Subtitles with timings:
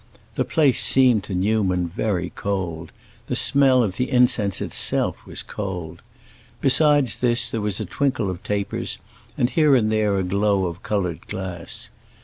[0.33, 2.91] The place seemed to Newman very cold;
[3.27, 6.01] the smell of the incense itself was cold.
[6.59, 8.97] Besides this there was a twinkle of tapers
[9.37, 11.89] and here and there a glow of colored glass.